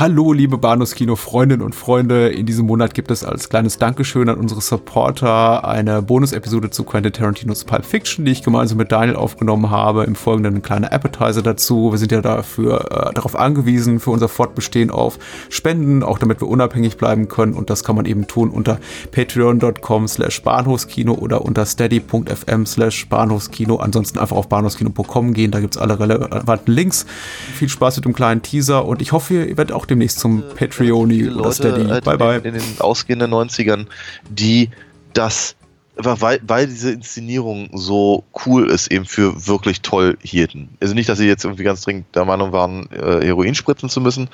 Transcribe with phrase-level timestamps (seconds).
[0.00, 2.30] Hallo, liebe Bahnhofskino-Freundinnen und Freunde.
[2.30, 7.12] In diesem Monat gibt es als kleines Dankeschön an unsere Supporter eine Bonus-Episode zu Quentin
[7.12, 10.04] Tarantinos Pulp Fiction, die ich gemeinsam mit Daniel aufgenommen habe.
[10.04, 11.92] Im Folgenden ein kleiner Appetizer dazu.
[11.92, 15.18] Wir sind ja dafür äh, darauf angewiesen, für unser Fortbestehen auf
[15.50, 17.52] Spenden, auch damit wir unabhängig bleiben können.
[17.52, 18.80] Und das kann man eben tun unter
[19.12, 23.76] patreon.com slash Bahnhofskino oder unter steady.fm slash Bahnhofskino.
[23.76, 27.04] Ansonsten einfach auf bahnhofskino.com gehen, da gibt es alle relevanten Links.
[27.52, 31.28] Viel Spaß mit dem kleinen Teaser und ich hoffe, ihr werdet auch demnächst zum Patreoni
[31.28, 31.86] oder Steady.
[31.86, 32.36] halt Bye bye.
[32.36, 33.86] In, den ausgehenden 90ern,
[34.28, 34.70] die
[35.12, 35.56] das,
[35.96, 40.70] weil, weil diese Inszenierung so cool ist, eben für wirklich toll hielten.
[40.80, 44.00] Also nicht, dass sie jetzt irgendwie ganz dringend der Meinung waren, äh, Heroin spritzen zu
[44.00, 44.28] müssen,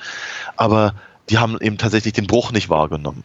[0.55, 0.93] aber
[1.29, 3.23] die haben eben tatsächlich den Bruch nicht wahrgenommen.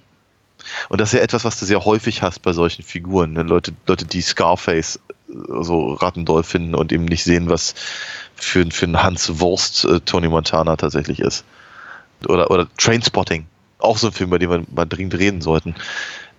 [0.89, 3.33] Und das ist ja etwas, was du sehr häufig hast bei solchen Figuren.
[3.33, 3.43] Ne?
[3.43, 4.97] Leute, Leute, die Scarface
[5.29, 7.75] äh, so rattendoll finden und eben nicht sehen, was
[8.35, 11.45] für, für ein Hans Wurst äh, Tony Montana tatsächlich ist.
[12.29, 13.47] Oder, oder Trainspotting.
[13.79, 15.75] Auch so ein Film, bei dem wir mal dringend reden sollten.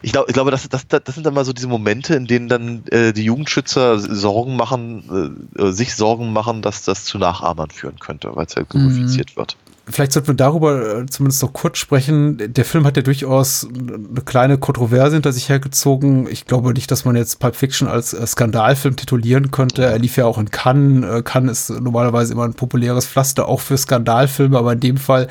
[0.03, 2.49] Ich, glaub, ich glaube, das, das, das sind dann mal so diese Momente, in denen
[2.49, 7.97] dann äh, die Jugendschützer Sorgen machen, äh, sich Sorgen machen, dass das zu Nachahmern führen
[7.99, 9.57] könnte, weil es ja glorifiziert wird.
[9.85, 12.37] Vielleicht sollten wir darüber äh, zumindest noch kurz sprechen.
[12.39, 16.25] Der Film hat ja durchaus eine kleine Kontroverse hinter sich hergezogen.
[16.29, 19.83] Ich glaube nicht, dass man jetzt Pulp Fiction als äh, Skandalfilm titulieren könnte.
[19.83, 21.03] Er lief ja auch in Cannes.
[21.03, 25.27] Äh, Cannes ist normalerweise immer ein populäres Pflaster, auch für Skandalfilme, aber in dem Fall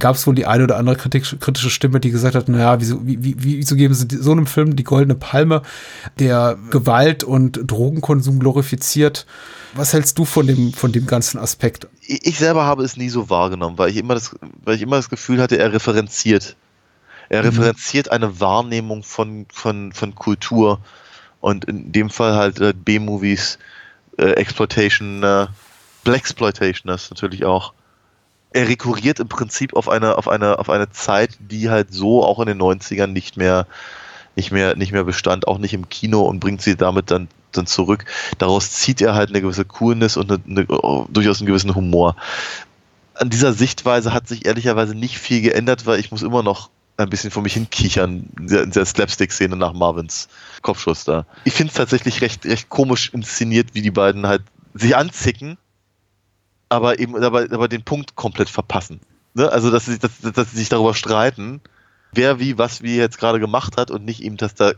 [0.00, 3.06] gab es wohl die eine oder andere kritische, kritische Stimme, die gesagt hat, naja, wieso,
[3.06, 5.62] wie, wie, wieso geben sie so einem Film die goldene Palme,
[6.18, 9.26] der Gewalt und Drogenkonsum glorifiziert?
[9.74, 11.88] Was hältst du von dem, von dem ganzen Aspekt?
[12.06, 15.08] Ich selber habe es nie so wahrgenommen, weil ich immer das, weil ich immer das
[15.08, 16.56] Gefühl hatte, er referenziert.
[17.28, 17.48] Er mhm.
[17.48, 20.80] referenziert eine Wahrnehmung von, von, von Kultur
[21.40, 23.58] und in dem Fall halt äh, B-Movies,
[24.18, 25.46] äh, Exploitation, äh,
[26.04, 27.72] Blaxploitation ist natürlich auch.
[28.52, 32.38] Er rekurriert im Prinzip auf eine, auf eine, auf eine Zeit, die halt so auch
[32.40, 33.66] in den 90ern nicht mehr,
[34.36, 37.66] nicht mehr, nicht mehr bestand, auch nicht im Kino und bringt sie damit dann dann
[37.66, 38.04] zurück.
[38.38, 42.16] Daraus zieht er halt eine gewisse Coolness und eine, eine, durchaus einen gewissen Humor.
[43.14, 47.10] An dieser Sichtweise hat sich ehrlicherweise nicht viel geändert, weil ich muss immer noch ein
[47.10, 50.28] bisschen vor mich hinkichern in der Slapstick-Szene nach Marvins
[50.62, 51.26] Kopfschuss da.
[51.44, 54.42] Ich finde es tatsächlich recht, recht komisch inszeniert, wie die beiden halt
[54.74, 55.58] sich anzicken,
[56.72, 59.00] aber eben aber, aber den Punkt komplett verpassen.
[59.34, 59.50] Ne?
[59.50, 61.60] Also, dass sie, dass, dass sie sich darüber streiten,
[62.12, 64.72] wer wie was wie jetzt gerade gemacht hat und nicht eben, dass da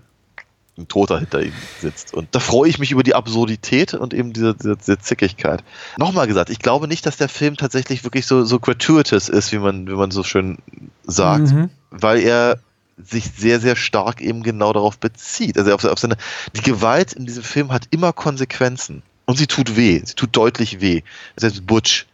[0.77, 2.15] ein Toter hinter ihm sitzt.
[2.15, 5.63] Und da freue ich mich über die Absurdität und eben diese, diese, diese Zickigkeit.
[5.99, 9.59] Nochmal gesagt, ich glaube nicht, dass der Film tatsächlich wirklich so, so gratuitous ist, wie
[9.59, 10.59] man, wie man so schön
[11.05, 11.71] sagt, mhm.
[11.91, 12.59] weil er
[12.97, 15.59] sich sehr, sehr stark eben genau darauf bezieht.
[15.59, 16.17] Also auf, auf seine,
[16.57, 19.03] die Gewalt in diesem Film hat immer Konsequenzen.
[19.27, 20.01] Und sie tut weh.
[20.05, 21.03] Sie tut deutlich weh.
[21.37, 22.07] Selbst Butch,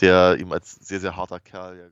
[0.00, 1.84] der ihm als sehr, sehr harter Kerl ja